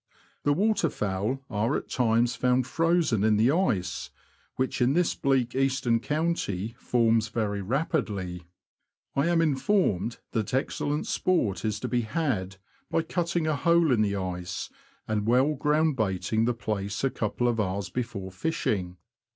[0.41, 4.09] The waterfowl are at times found frozen in the ice,
[4.55, 8.41] which in this bleak eastern county forms very rapidly.
[9.15, 12.57] I am informed that excellent sport is to be had
[12.89, 14.71] by cutting a hole in the ice,
[15.07, 18.97] and ^ well ground baiting the place a couple of hours before fishing.